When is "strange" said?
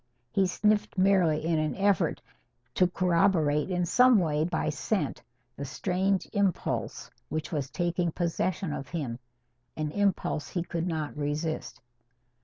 5.63-6.27